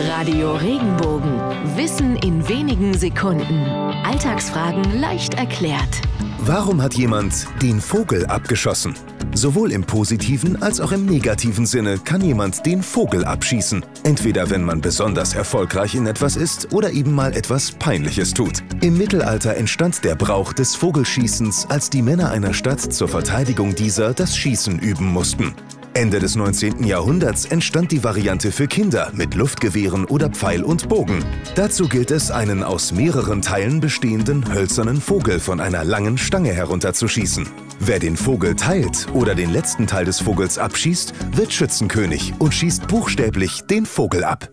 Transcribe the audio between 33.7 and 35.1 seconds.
bestehenden hölzernen